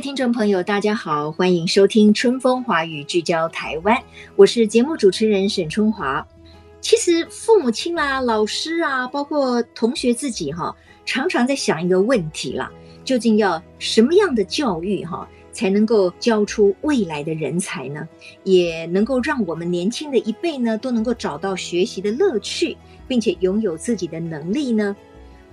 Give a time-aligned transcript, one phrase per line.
[0.00, 4.00] 听众朋友，大家好，欢迎收听《春风华语》，聚焦台湾。
[4.36, 6.24] 我是节目主持人沈春华。
[6.80, 10.72] 其实父母亲啦、老师啊，包括同学自己哈，
[11.04, 12.70] 常常在想一个问题啦：
[13.04, 15.28] 究竟要什么样的教育哈？
[15.50, 18.08] 才能够教出未来的人才呢，
[18.44, 22.76] 也能够让我们年轻的一辈呢都能够找到学习的乐趣，
[23.08, 24.94] 并且拥有自己的能力呢。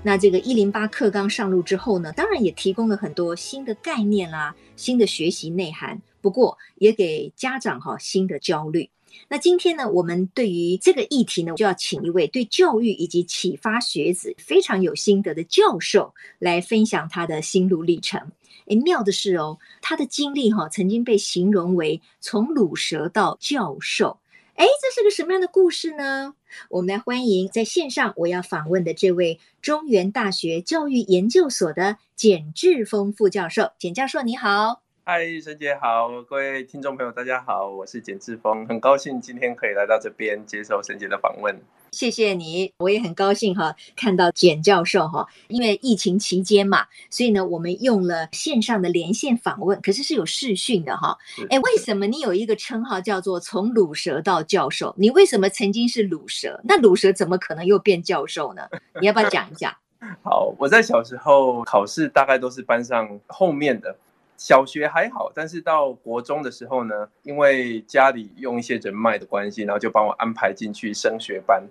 [0.05, 5.99] 那这个一零八课纲上路之后呢，当然也提供了很多新的概念啦、新的学习内涵。
[6.21, 8.87] 不过也给家长哈新的焦虑。
[9.27, 18.31] 那今天呢，我们对于这个议题呢，就要请一位对教育以及启发学子非常有心得的教授来分享他的心路历程。
[18.67, 24.19] 诶，妙的是哦，他的经历哈、曾经被形容为从乳蛇到教授。
[24.55, 26.33] 哎，这是个什么样的故事呢？
[26.69, 33.71] 我们来欢迎在线上我要访问的这位中原大学教育研究所的简志峰副教授。
[33.77, 34.81] 简教授你好。
[35.03, 41.59] 嗨，沈姐好，各位听众朋友大家好，我是简志峰，很高兴今天可以来到这边接受沈姐的访问。
[41.95, 51.17] 谢谢你，我也很高兴哈，看到简教授哈，因为疫情期间嘛，所以呢，我们用了线上的连线访问，可是是有视讯的哈。
[51.49, 54.93] 哎，为什么你有一个称号叫做从鲁蛇到教授？
[54.97, 56.59] 你为什么曾经是鲁蛇？
[56.65, 58.63] 那鲁蛇怎么可能又变教授呢？
[58.99, 59.73] 你要不要讲一讲？
[60.21, 63.95] 好，我在小时候考试大概都是班上后面的。
[64.37, 71.63] 小学还好，但是到国中的时候呢，因为家里用一些人脉的关系，然后就帮我安排进去升学班。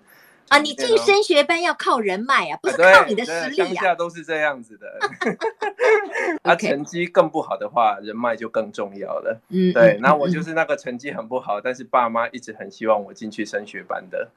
[0.48, 3.64] 啊，你进升学班要靠人脉啊，不是靠你的实力啊。
[3.64, 4.86] 乡下都是这样子的。
[6.44, 9.40] 啊，成绩更不好的话，人脉就更重要了。
[9.48, 14.28] 嗯，对，那我就是那个成绩很不好，但是爸妈一直很希望我进去升学班的。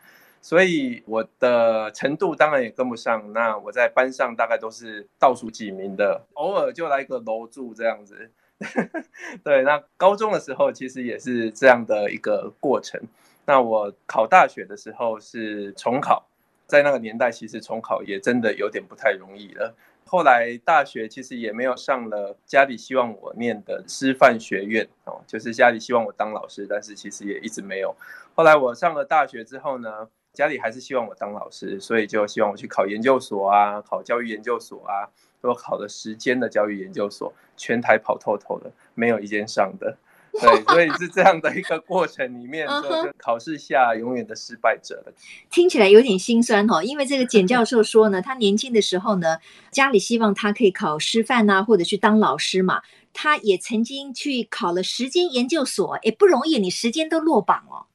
[0.42, 8.31] 所以我的程度当然也跟不上，那我在班上大概都是倒数几名的，偶尔就来一个楼住这样子。
[9.44, 13.00] 对，那高中的时候其实也是这样的一个过程。
[13.46, 16.28] 那我考大学的时候是重考，
[16.66, 19.76] 在那个年代其实重考也真的有点不太容易了。
[20.06, 27.94] 后来大学其实也没有上了家里希望我念的师范学院哦，就是家里希望我当老师，但是其实也一直没有。
[28.34, 35.09] 后来我上了大学之后呢，家里还是希望我当老师，所以就希望我去考研究所啊，考教育研究所啊。
[35.42, 39.97] 我考了十间的教育研究所，全台跑透透的，没有一间上的。
[40.40, 45.14] 对，所以是这样的一个过程里面，就考试下永远的失败者了。
[45.50, 49.40] 听起来有点心酸哦，因为这个简教授说呢，他年轻的时候呢，
[49.72, 52.84] 家里希望他可以考师范啊，或者去当老师嘛。
[53.12, 57.87] 他也曾经去考了十间研究所，也不容易，你十间都落榜哦。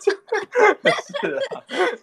[0.00, 1.40] 是啊，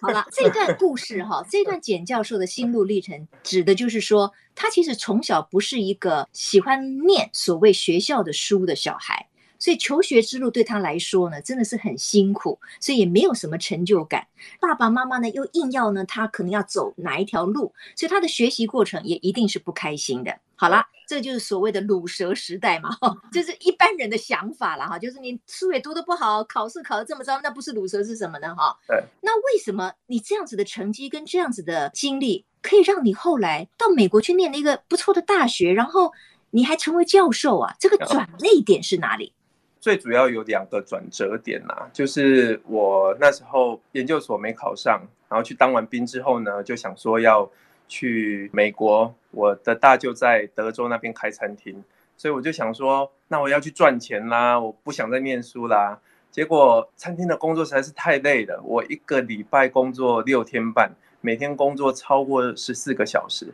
[0.02, 9.28] 好了，这段故事哈，这段简教授的心路历程，指的就是说，他其实从小不是一个喜欢念所谓学校的书的小孩，
[9.58, 14.28] 所以求学之路对他来说呢，真的是很辛苦，所以也没有什么成就感。
[14.59, 20.40] 爸爸妈妈呢，又硬要呢，他可能要走哪一条路，所以他的学习过程也一定是不开心的。
[20.56, 20.88] 好了。
[21.08, 22.90] 这就是所谓的卤蛇时代嘛，
[23.32, 28.56] 就是一般人的想法了哈，就是你书也读得不好，考试考得这么糟，那不是卤蛇是什么呢？
[28.56, 29.04] 哈，对。
[29.22, 36.12] 那为什么你这样子的成绩跟这样子的经历，可以让你后来到美国去念了一个不错的大学，然后
[36.52, 37.76] 你还成为教授啊？
[37.80, 39.34] 这个转捩点是哪里？
[39.80, 47.50] 最主要有两个转折点呐、啊，就是我那时候研究所没考上，然后去当完兵之后呢，就想说要。
[47.87, 51.84] 去美国，我的大舅在德州那边开餐厅，
[52.17, 55.99] 所以我就想说，那我要去赚钱啦，我不想再念书啦。
[56.32, 60.91] 结果餐厅的工作实在是太累了，我一个礼拜工作六天半，
[61.22, 63.53] 每天工作超过十四个小时，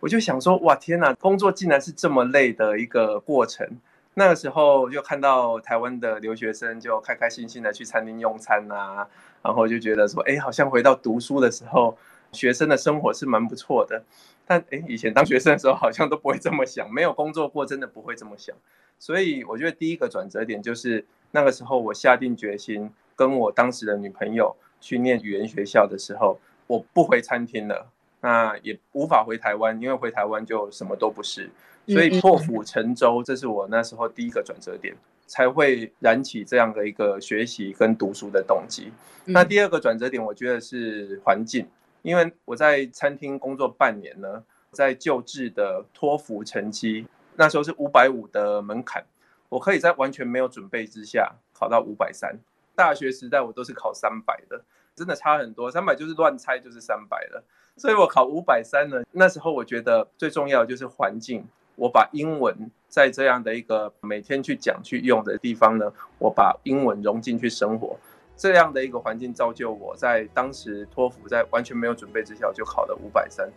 [0.00, 3.68] 我就想说，哇天哪，工作竟然是这么累的一个过程。
[4.14, 9.06] 那个时候就看到台湾的留学生就开开心心的去餐厅用餐啊，
[9.42, 11.96] 然后就觉得说，哎，好像回到读书的时候。
[12.36, 14.04] 学生的生活是蛮不错的，
[14.46, 18.54] 但诶，以前当学生的时候好像都不会这么想，没有工作过，真的不会这么想。
[18.98, 27.88] 所以我觉得第一个转折点就是那个时候我下定决心跟我当时的女朋友去念语言学校的时候，我不回餐厅了，
[28.20, 31.50] 那也无法回台湾，因为回台湾就什么都不是。
[31.88, 34.92] 所以破釜沉舟，这是我那时候第一个转折点，
[35.28, 38.90] 才会燃起这样的一个学习跟读书的动机。
[39.26, 41.64] 那第二个转折点，我觉得是环境，
[42.06, 47.04] 因为我在餐厅工作半年呢，在旧制的托福成绩，
[47.34, 49.04] 那时候是五百五的门槛，
[49.48, 52.38] 我可以在完全没有准备之下考到五百三。
[52.76, 54.62] 大学时代我都是考三百的，
[54.94, 57.42] 真的差很多，三百就是乱猜就是三百了。
[57.76, 61.44] 所以我考五百三呢，那时候我觉得最重要的就是环境。
[61.74, 67.98] 我把英文在这样的一个每天去讲去用的地方呢，我把英文融进去生活，
[68.36, 73.50] 这样的一个环境造就我在当时托福在完全没有准备之下我就考了五百三，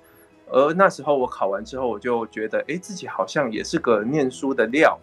[0.48, 4.98] 而那时候我考完之后，我就觉得，哎，自己好像也是个念书的料，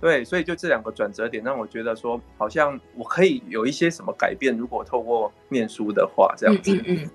[0.00, 7.10] 对，所以就这两个转折点让我觉得说，好像我可以有一些什么改变，如果透过念书的话，这样子。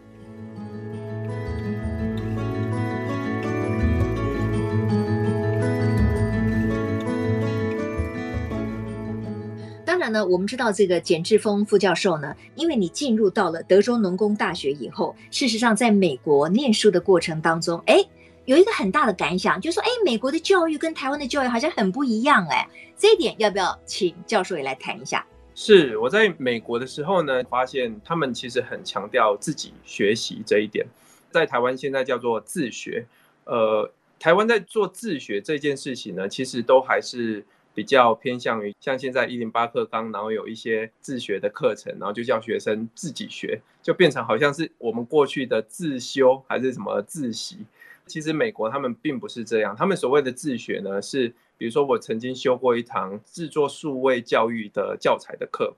[10.14, 17.98] 呢，我们知道这个简志峰副教授呢，因为你进入到了德州农工大学以后，事实上在美国念书的过程当中，哎，
[18.46, 22.66] 有一个很大的感想，就是说，哎，美国的教育跟台湾的教育好像很不一样，哎，
[22.98, 25.26] 这一点要不要请教授也来谈一下？
[25.56, 30.86] 是我在美国的时候呢，发现他们其实很强调自己学习这一点，
[31.32, 33.06] 在台湾现在叫做自学，
[33.46, 37.46] 呃，台湾在做自学这件事情呢，其实都还是。
[37.74, 47.58] 比较偏向于像现在一零八课纲，然后有一些自学的课程，然后就叫学生自己学，就变成好像是我们过去的自修还是什么自习。
[48.06, 55.74] 其实美国他们并不是这样，他们所谓的自学呢，是比如说我曾经修过一堂制作数位教育的教材的课，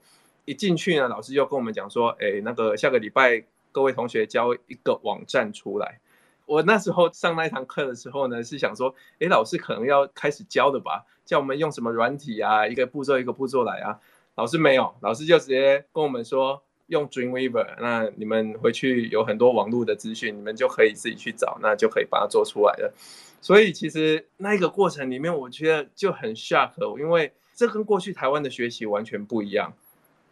[0.46, 6.00] 一进去呢，老师就跟我们讲说，哎，那个下个礼拜各位同学交一个网站出来。
[6.46, 14.00] 我那时候上那一堂课的时候呢，是想说，哎，老师可能要开始教的吧，叫我们用什么软体啊，一个步骤一个步骤来啊。
[14.36, 22.94] 老师没有，老师就直接跟我们说用 Dreamweaver，那你们回去有很多网络的资讯，你们就可以自己去找，那就可以把它做出来了。
[23.42, 29.74] 所以其实那一个过程里面，我觉得就很 shock，因为这跟过去台湾的学习完全不一样。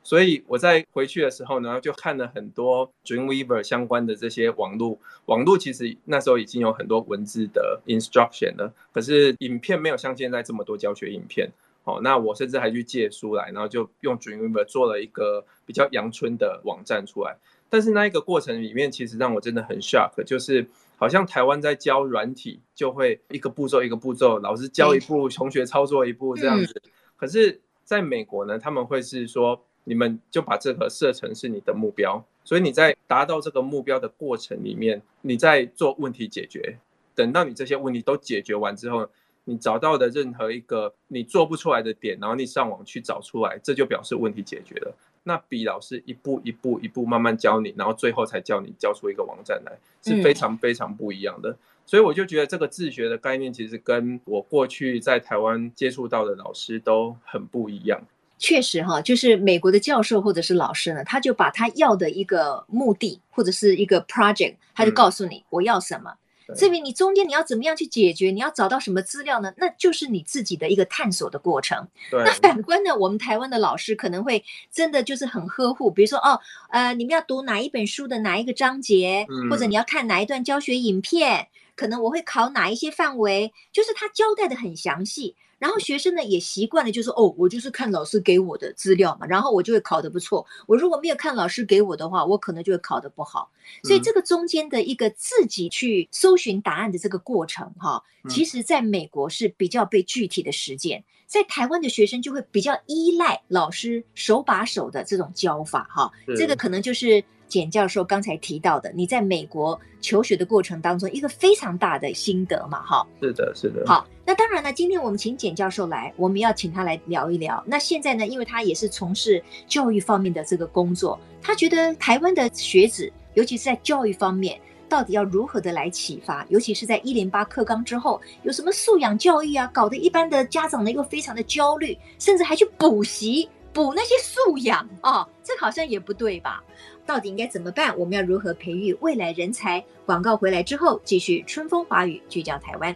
[0.03, 5.00] 所以我在回去的时候呢，就看了很多 Dreamweaver 相关的这些网络。
[5.27, 11.50] 网络其实那时候已经有很多文字的 instruction 了，可是影片没有像现在这么多教学影片。
[11.85, 17.38] 哦，那我甚至还去借书来，然后就用 Dreamweaver 做了一个比较阳春的网站出来。
[17.69, 20.67] 但是那一个过程里面，其实让我真的很 shock，就是
[20.97, 26.81] 好像台湾在教软体，就会一个步骤一个步骤，老师教一步，同学操作一步这样子。
[27.17, 29.63] 可是在美国呢，他们会是说。
[29.83, 36.77] 你们就把这个设成是你的目标，所以你在达到这个目标的过程里面，你在做问题解决。
[37.15, 39.07] 等到你这些问题都解决完之后，
[39.44, 44.95] 你找到的任何一个你做不出来的点，然后你上网去找出来，这就表示问题解决了。
[45.25, 49.71] 那比老师一步一步一步慢慢教你，然后最后才教你教出一个网站来，
[50.01, 51.56] 是非常非常不一样的。
[51.86, 58.01] 所以我就觉得这个自学的概念，其实跟我过去在台湾接触到的老师都很不一样。
[58.44, 66.13] 确实哈，就是美国的教授或者是老师呢，他就把他要的一个目的或者是一个 project，他就告诉你我要什么。
[66.58, 69.53] 至于你中间你要怎么样去解决，你要找到什么资料呢？
[69.56, 71.88] 那就是你自己的一个探索的过程。
[72.12, 76.38] 那反观呢，我们台湾的老师可能会真的就是很呵护，比如说哦，
[76.70, 85.38] 呃，你们要读哪一本书的哪一个章节，或者你要看哪一段教学影片，可能我会考哪一些范围，就是他交代的很详细。
[85.63, 90.46] 然后学生呢也习惯了，就是哦，我就是看老师给我的资料嘛，然后我就会考得不错。
[90.67, 93.50] 我如果没有看老师给我的话，我可能就会考得不好。
[93.82, 107.24] 所以这个中间的一个自己去搜寻答案的这个过程，哈，其实在美国是比较被具体的实践，在台湾的学生就会比较依赖老师手把手的这种教法，哈，这个可能就是。
[107.46, 113.06] 简教授刚才提到的，你在美国求学的过程当中，一个非常大的心得嘛，哈。
[113.22, 113.84] 是的，是的。
[113.86, 117.63] 好，那当然了，今天我们请简教授来，我们要请他来聊一聊。
[117.68, 126.46] 那现在呢，因为他也是从事教育方面的这个工作，他觉得台湾的学子，尤其是在教育方面，到底要如何的来启发？
[126.50, 136.63] 尤其是在一零八课纲之后，有什么素养教育啊，搞得一般的家长呢又非常的焦虑，甚至还去补习补那些素养啊，这好像也不对吧？
[137.06, 137.98] 到底应该怎么办？
[137.98, 139.84] 我们要如何培育未来人才？
[140.06, 142.96] 广告回来之后，继续春风华语，聚焦台湾。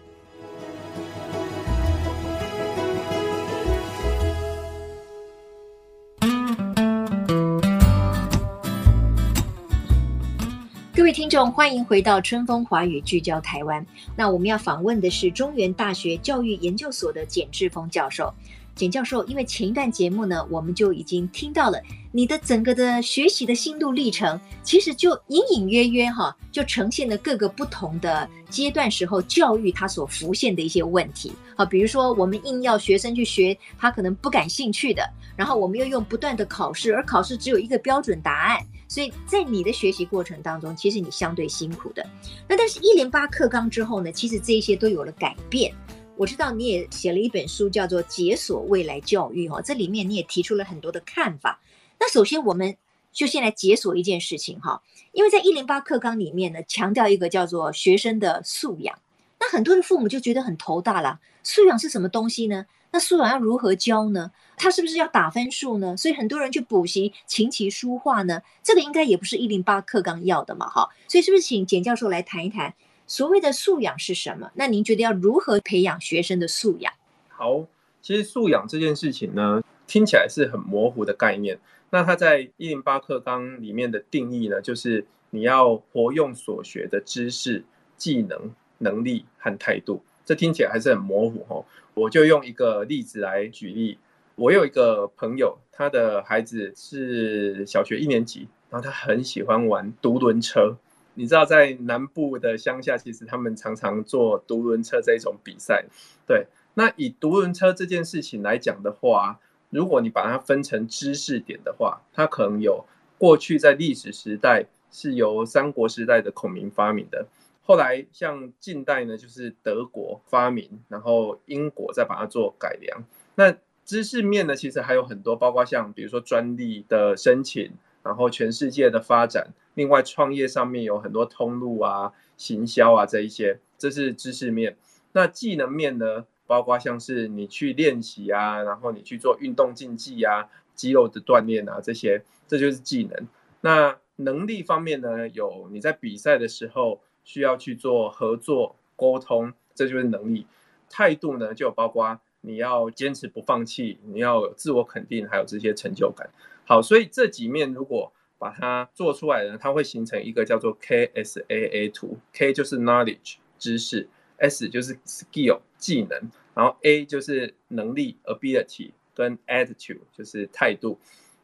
[10.98, 13.86] 各位听众，欢迎回到春风华语聚焦台湾。
[14.16, 18.34] 那我们要访问的是中原大学教育研究所的简志峰教授。
[18.74, 21.80] 简教授，因为前一段节目呢，我们就已经听到了
[22.12, 31.32] 你的整个的学习的心路历程，其实就隐隐约约哈，就呈现了各个不同的阶段时候教育它所浮现的一些问题。
[31.56, 38.66] 好，比如说我们硬要学生去学他可能不感兴趣的，然后我们又用不断的考试，而考试只有一个标准答案。
[38.88, 42.06] 所以在你的学习过程当中，其实你相对辛苦的。
[42.48, 45.74] 那但是，一零八课纲之后呢，其实这一些都有了改变。
[46.16, 51.60] 我知道你也写了一本书，叫做《解锁未来教育》哈，这里面你也提出了很多的看法。
[52.00, 52.76] 那首先，我们
[53.12, 58.98] 就先来解锁一件事情哈，因为在一零八课纲里面呢，强调一个叫做学生的素养。
[59.40, 62.66] 那很多的父母就觉得很头大了，素养是什么东西呢？
[62.92, 64.32] 那素养要如何教呢？
[64.58, 65.96] 他是不是要打分数呢？
[65.96, 70.90] 所以很多人去补习琴棋书画呢，这个应该也不是一零八课纲要的嘛，哈。
[71.08, 72.74] 所以是不是请简教授来谈一谈
[73.06, 74.52] 所谓的素养是什么？
[74.56, 76.92] 那您觉得要如何培养学生的素养？
[77.30, 77.66] 好，
[78.02, 81.60] 其实素养这件事情呢，听起来是很模糊的概念。
[81.92, 87.64] 那它在一零八课纲里面的定义呢，就是你要活用所学的知识、
[87.96, 90.02] 技能、能力和态度。
[90.26, 91.64] 这听起来还是很模糊哈。
[91.94, 94.00] 我就用一个例子来举例。
[94.38, 100.78] 我有一个朋友，他的孩子是小学一年级，然后他很喜欢玩独轮车。
[101.16, 105.84] 你知道，在南部的乡下，其实他们常常做独轮车这一种比赛。
[106.28, 109.40] 对，那以独轮车这件事情来讲的话，
[109.72, 112.86] 如果你把它分成知识点的话，它可能有
[113.18, 117.26] 过去在历史时代是由三国时代的孔明发明的，
[117.64, 123.04] 后来像近代呢，就是德国发明，然后英国再把它做改良。
[123.34, 123.56] 那
[123.88, 127.72] 知识面呢，其实还有很多，包括像比如说专利的申请，
[128.04, 134.76] 然后全世界的发展，另外创业上面有很多通路啊、行销啊这一些，这是知识面。
[135.14, 143.26] 那技能面呢，包括像是你去练习啊，然后你去做运动竞技啊、肌肉的锻炼啊这些，这就是技能。
[143.62, 150.46] 那能力方面呢，有你在比赛的时候需要去做合作沟通，这就是能力。
[150.90, 152.20] 态度呢，就包括。
[152.42, 156.30] 你要坚持不放弃，你要有自我肯定，还有这些成就感。
[156.66, 162.18] 好，所以这几面如果把它做出来呢，它会形成一个叫做 KSAA 图。
[162.34, 171.00] K 就是 knowledge 知识，S 就是 skill 技能，然后 A 就是能力 ability 跟 attitude 就是态度。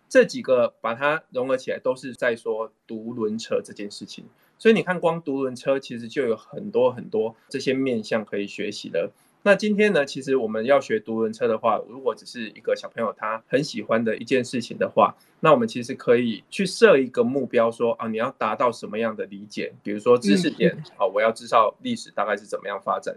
[0.07, 4.25] 这几个把它融合起来，都是在说独轮车这件事情。
[4.59, 9.11] 所以你看，光独轮车其实就有很多很多这些面向可以学习的。
[9.45, 19.73] 那今天呢，其实我们要学独轮车的话，如果只是一个小朋友他很喜欢的一件事情的话，那我们其实可以去设一个目标，说啊，你要达到什么样的理解？
[19.83, 23.15] 比如说知识点，好，我要知道历史大概是怎么样发展；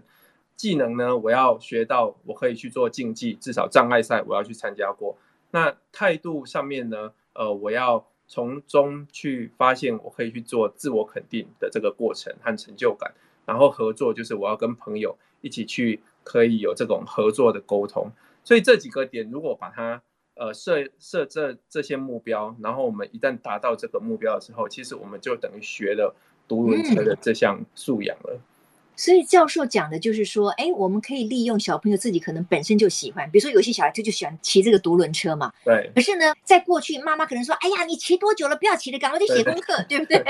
[0.56, 5.16] 技能呢，我要学到我可以去做竞技，至少障碍赛我要去参加过。
[5.52, 13.14] 那态度上面呢，呃，我要从中去发现我可以去做自我肯定的这个过程和成就感。
[13.44, 16.00] 然后合作就是我要跟朋友一起去。
[16.26, 18.10] 可以有这种合作的沟通，
[18.42, 20.02] 所以这几个点如果把它
[20.34, 26.12] 呃设设这这些目标，然后我们一旦达到这个目标的时候，其实我们就等于学了
[26.48, 28.34] 独轮车的这项素养了。
[28.34, 28.40] 嗯。
[28.98, 35.52] 所以教授讲的就是说，哎，我们可以利用小朋友自己可能本身就喜欢，比如说有些小孩他就喜欢骑这个独轮车嘛。
[35.64, 35.92] 对。
[35.94, 38.56] 可是呢，在过去妈妈可能说，哎呀，你骑多久了？
[38.56, 40.18] 不要骑了，赶快去写功课，对不对？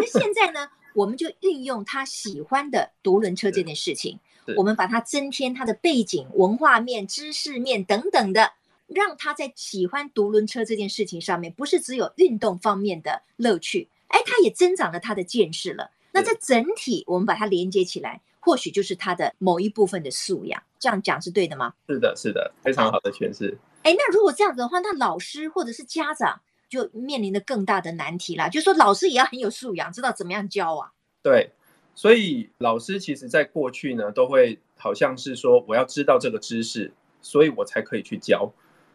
[0.00, 4.18] 那现在呢，我们就运用他喜欢的独轮车这件事情。
[4.56, 8.52] 我们把它增添它的背景、文化面、知识面等等的，
[8.86, 15.90] 让他在喜欢独轮车这件事情上面，不是只有运动方面的乐趣，哎，他也增长了他的见识了。
[16.12, 20.62] 那这整体我们把它连接起来，或许就是他的某一部分的素养。
[20.78, 21.74] 这样讲是对的吗？
[21.88, 23.58] 是的，是的，非常好的诠释。
[23.82, 28.48] 哎，那如果这样子的话，那老师或者是家长就面临着更大的难题啦。
[28.48, 30.92] 就是说，老师也要很有素养，知道怎么样教啊？
[31.22, 31.50] 对。
[31.98, 38.48] 所以老师其实在过去呢，都会好像是说，我要知道这个知识，所以我才可以去教。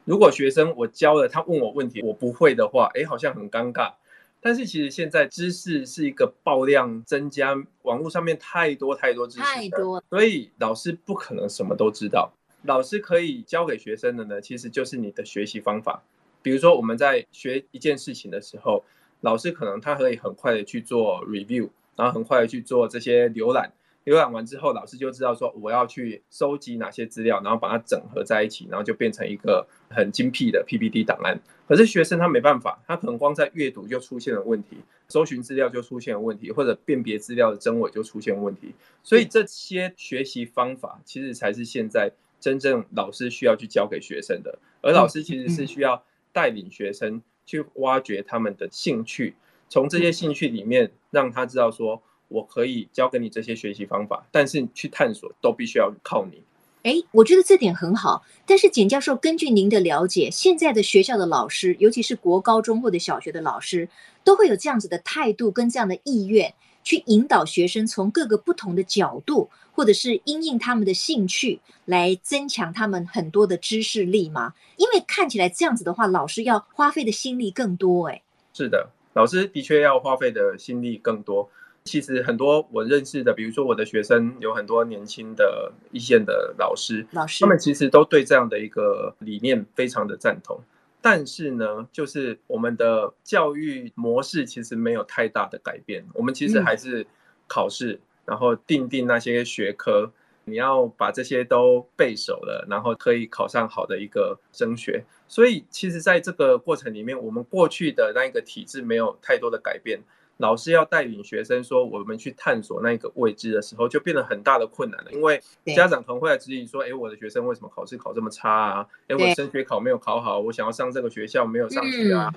[0.06, 3.92] 如果学生我教了，他问我问题，我不会的话，哎，好像很尴尬。
[4.40, 12.32] 但是其实现在知识是一个爆量增加，网络上面太多太多知识，太多，所以老师不可能什么都知道。
[12.62, 16.02] 老师可以教给学生的呢，其实就是你的学习方法。
[16.42, 18.86] 比如说我们在学一件事情的时候，
[19.20, 21.68] 老师可能他可以很快的去做 review。
[21.96, 23.72] 然后很快的去做这些浏览，
[24.06, 31.40] 浏览完之后，老师就知道说我要去收集哪些资料，然后把它整合在一起，然后就变成一个很精辟的 PPT 档案。
[31.68, 38.74] 可是学生他没办法，他可能光在阅读就出现了问题，搜寻资料就出现了问题，或者辨别资料的真伪就出现问题。
[39.02, 49.36] 所以这些学习方法其实才是现在真正老师需要去教给学生的，而老师其实是需要带领学生去挖掘他们的兴趣，
[49.74, 52.00] 从这些兴趣里面让他知道说。
[52.30, 56.42] 我可以教给你这些学习方法，但是去探索都必须要靠你。
[56.82, 58.24] 哎，我觉得这点很好。
[58.48, 63.88] 但是简教授，根据您的了解，现在的学校的老师，尤其是国高中或者小学的老师，
[64.24, 66.52] 都会有这样子的态度跟这样的意愿，
[66.84, 74.56] 去引导学生从各个不同的角度，或者是因应他们的兴趣，来增强他们很多的知识力吗？
[74.78, 78.08] 因为看起来这样子的话，老师要花费的心力更多。
[78.08, 81.50] 哎，是的，老师的确要花费的心力更多。
[81.86, 90.58] 其实很多我认识的，比如说我的学生，有很多年轻的一线的老师，老师，他们其实都对这样的一个理念非常的赞同。
[91.02, 97.06] 但是呢，就是我们的教育模式其实没有太大的改变，我们其实还是
[97.48, 100.10] 考试，然后定定那些学科，
[100.46, 105.04] 你要把这些都背熟了，然后可以考上好的一个升学。
[105.34, 110.00] 所以其实在这个过程里面，我们过去的那个体制没有太多的改变。
[110.38, 115.12] 老师要带领学生说，我们去探索那个未知的时候，就变得很大的困难了。
[115.12, 115.42] 因为
[115.76, 118.88] 家长可能会来质疑说，哎，我的学生为什么考试考这么差啊？
[119.08, 122.32] 哎，我升学考没有考好，我想要上这个学校没有上去啊。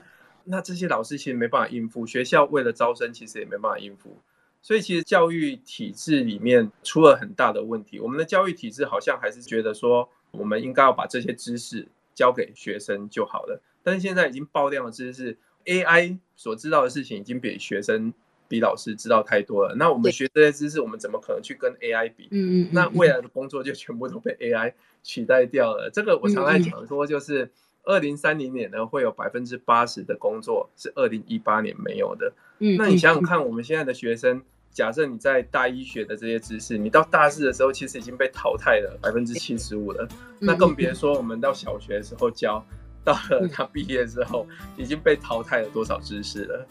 [0.44, 4.16] 那这些老师其实没办法应付，学校为了招生其实也没办法应付。
[4.62, 8.00] 所以其实教育体制里面出了很大的问题。
[8.00, 11.86] 我们的教育体制好像还是觉得说，我们应该要把这些知识
[12.16, 13.62] 教给学生就好了。
[13.84, 15.38] 但是现在已经爆量的知识。
[15.66, 18.14] AI 所知道的事情已经比学生、
[18.46, 19.74] 比老师知道太多了。
[19.74, 22.28] 那我们学这些知识，我们怎么可能去跟 AI 比？
[22.30, 22.68] 嗯嗯。
[22.70, 25.90] 那未来的工作就全部都被 AI 取代掉了。
[25.92, 27.50] 这个我常常讲说，就是
[27.82, 32.32] 二零三零年呢，会有百分之八十的工作是二零一八年没有的。
[32.60, 32.76] 嗯。
[32.76, 34.44] 那你想想看，我们现在的学生，
[34.76, 40.06] 假设你在大一学的这些知识，你到大四的时候，其实已经被淘汰了百分之七十五了。
[40.38, 42.62] 那更别说我们到小学的时候教。
[43.02, 46.66] 到了他毕业之后，已经被淘汰了多少知识了？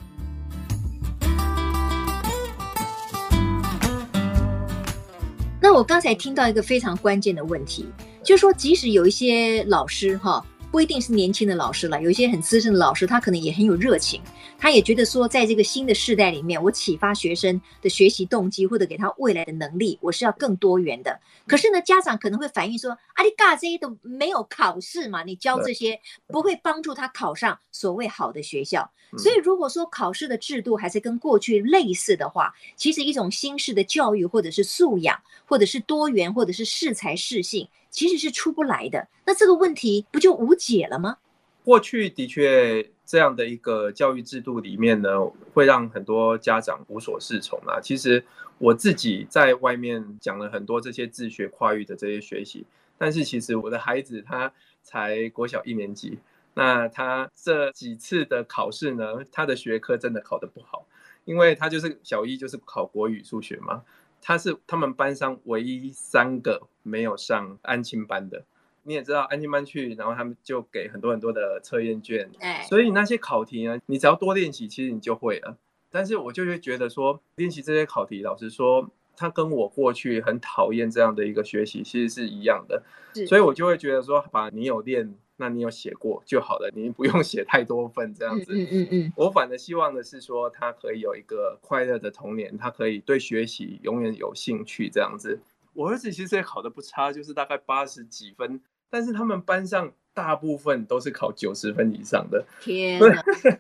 [5.60, 7.88] 那我刚才听到一个非常关键的问题，
[8.22, 10.46] 就是说，即使有一些老师哈。
[10.76, 14.22] 不一定是年轻的老师了，有一些很资深的老师，他可能也很有热情，
[14.58, 21.18] 他也觉得说，在这个新的世代里面，我启发学生的学习动机或者给他未来的能力，我是要更多元的。
[21.48, 28.92] 可是呢，家长可能会反映说，阿里嘎这些都没有考试嘛，你教这些不会帮助他考上所谓好的学校。
[29.18, 37.66] 所以如果说考试的制度还是跟过去类似的话，其实一种新式的教育或者是素养，或者是多元，或者是适才适性。
[37.96, 41.18] 其实是出不来的，那这个问题不就无解了吗？
[41.64, 45.10] 过去的确这样的一个教育制度里面呢，
[45.54, 47.80] 会让很多家长无所适从啊。
[47.82, 48.22] 其实
[48.58, 52.66] 我自己在外面讲了很多这些自学跨域的这些学习，
[52.98, 54.52] 但是其实我的孩子他
[54.84, 56.20] 才国小一年级，
[56.54, 60.86] 那他这几次的考试呢，他的学科真的考得不好，
[61.24, 63.82] 因为他就是小一就是考国语、数学嘛。
[64.28, 68.44] 他是他们班上唯一三个没有上安亲班的。
[68.82, 72.28] 你也知道，安亲班去，然后他们就给很多很多的测验卷，
[72.68, 75.56] 所以那些考题呢，你只要多练习，其实你就会了。
[75.92, 82.82] 但是我就会觉得说，练习这些考题，老实说，他跟我过去很讨厌这样的一个学习，其实是一样的。
[83.28, 85.16] 所以我就会觉得说，把你有练。
[85.38, 88.54] 那你有写过就好了，你不用写太多份这样子。
[88.54, 89.14] 嗯嗯嗯。
[89.16, 95.40] 我反而希望的是说，他可以有一个快乐的童年，他可以对学习永远有兴趣这样子。
[95.74, 102.44] 我儿子其实也考得不差，就是大概八十几分，但是他们班上大部分都是考九十分以上的。
[102.62, 103.00] 天。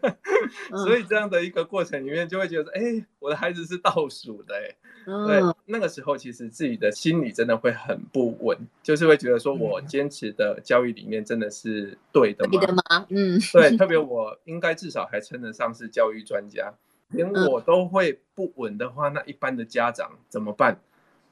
[0.84, 4.76] 所以这样的一个过程里面，就会觉得，哎，我的孩子是倒数的，哎。
[5.06, 12.52] 对，那个时候其实自己的心理真的会很不稳，就是会觉得说，我坚持的教育理念真的是对的吗？
[12.58, 13.06] 对的吗？
[13.10, 16.74] 嗯，对，特别 我应该至少还称得上是教育专家，
[17.10, 20.80] 连我都会不稳的话，那一般的家长怎么办？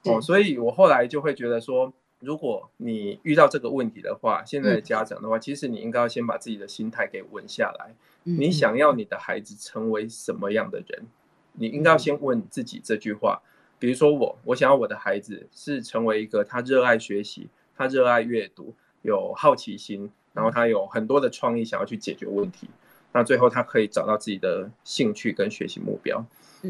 [0.03, 1.91] 哦，所以我后来就会觉得说，
[2.23, 7.93] 如果你遇到这个问题的话，现在的家长的话，其实你应该要先把自己的心态给稳下来。
[8.23, 11.05] 你想要你的孩子成为什么样的人？
[11.53, 13.41] 你应该要先问自己这句话。
[13.77, 22.69] 比如说我，我想要我的孩子是成为一个他热爱学习、他热爱阅读、有好奇心，然后他有很多的创意，想要去解决问题。
[23.11, 26.25] 那最后他可以找到自己的兴趣跟学习目标。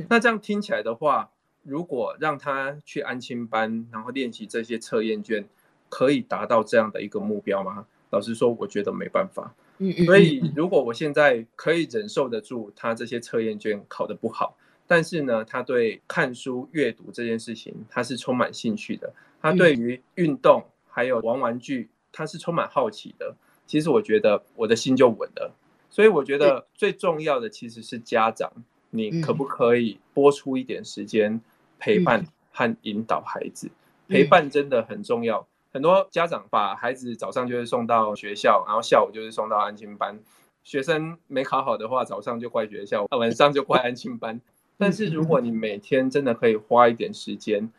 [0.09, 1.29] 那这样听起来的话，
[1.63, 5.45] 如果让他去安亲班，然后练习这些测验卷，
[5.89, 7.85] 可以达到这样的一个目标吗？
[8.09, 9.53] 老实说，我觉得没办法。
[10.05, 23.35] 所以如果我现在可以忍受得住他这些测验卷考得不好，但是呢，他对看书阅读这件事情他是充满兴趣的，他对于运动还有玩玩具他是充满好奇的。
[23.65, 25.51] 其实我觉得我的心就稳了。
[25.89, 28.51] 所以我觉得最重要的其实是家长，
[28.91, 31.41] 你可不可以拨出一点时间
[31.83, 33.69] 陪伴和引导孩子？
[34.07, 35.45] 陪伴真的很重要。
[35.73, 40.17] 很多家长把孩子早上就是送到学校，然后下午就是送到安亲班。
[40.63, 44.39] 学生没考好的话，早上就怪学校，晚上就怪安亲班。
[44.77, 47.69] 但是如果你每天真的可以花一点时间，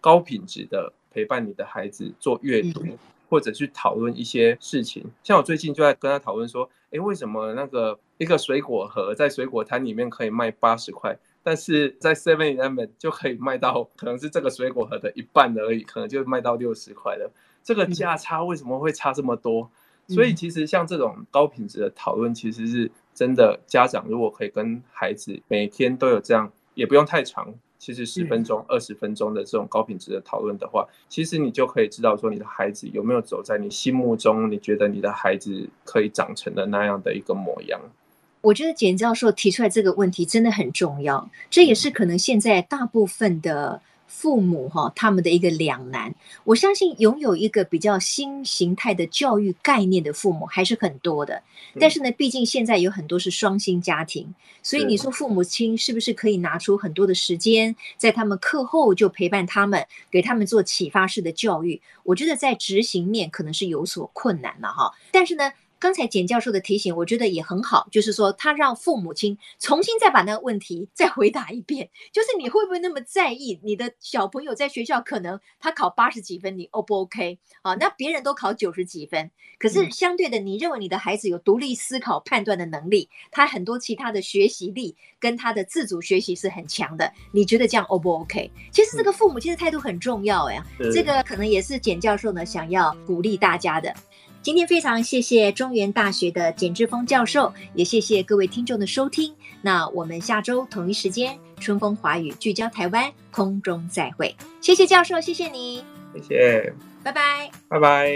[0.00, 2.84] 高品质的陪伴你的孩子做阅读。
[3.30, 17.30] 或者去讨论一些事情，像我最近就在跟他讨论说，诶，为什么那个一个水果盒在水果摊里面可以卖八十块，但是在 Seven Eleven 就可以卖到可能是这个水果盒的一半而已，可能就卖到六十块了。
[17.62, 19.70] 这个价差为什么会差这么多？
[20.08, 23.60] 所以其实像这种高品质的讨论，其实是真的。
[23.66, 27.54] 家长如果可以跟孩子每天都有这样，也不用太长。
[27.78, 37.78] 其实十分钟、二十分钟的这种高品质的讨论的话，其实你就可以知道说你的孩子有没有走在你心目中，你觉得你的孩子可以长成的那样的一个模样。
[38.44, 43.80] 我觉得简教授提出来这个问题真的很重要，这也是可能现在大部分的。
[44.06, 51.42] 父母哈，他们的一个两难，我相信拥有一个比较新形态的教育概念的父母还是很多的。
[51.80, 61.82] 但是呢，毕竟现在有很多是双薪家庭，所以你说父母亲是不是可以拿出很多的时间，在他们课后就陪伴他们，给他们做启发式的教育？
[62.04, 64.92] 我觉得在执行面可能是有所困难了哈。
[65.10, 65.50] 但是呢。
[65.84, 77.74] 刚才简教授的提醒，我觉得也很好，就是说他让父母亲重新再把那个问题 再回答一遍，就是你会不会那么在意你的小朋友在学校可能他考八十几分，你 O 不 OK 啊？
[77.74, 88.50] 那别人都考九十几分，可是相对的，你认为你的孩子有独立思考判断的能力，他很多其他的学习力跟他的自主学习是很强的，你觉得这样 O 不 OK？
[88.72, 93.94] 其实这个父母亲的态度很重要呀，这个可能也是简教授呢想要鼓励大家的。
[94.44, 99.32] 今天非常谢谢中原大学的简志峰教授，也谢谢各位听众的收听。
[99.62, 104.36] 那我们下周同一时间，春风华语聚焦台湾，空中再会。
[104.60, 108.12] 谢谢教授，谢谢你，谢谢，拜拜，拜拜。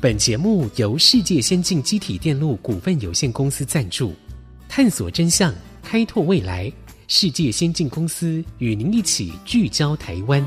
[0.00, 4.14] 本节目由世界先进机体电路股份有限公司赞助，
[4.70, 6.72] 探索真相，开拓未来。
[7.08, 10.42] 世界先进公司与您一起聚焦台湾。